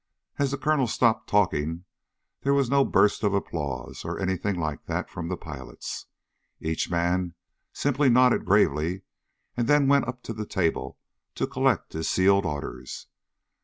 [0.39, 1.85] As the colonel stopped talking
[2.41, 6.07] there was no burst of applause, or anything like that, from the pilots.
[6.59, 7.35] Each man
[7.71, 9.03] simply nodded gravely
[9.55, 10.97] and then went up to the table
[11.35, 13.05] to collect his sealed orders.